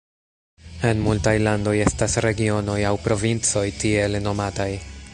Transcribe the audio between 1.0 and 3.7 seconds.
multaj landoj estas regionoj aŭ provincoj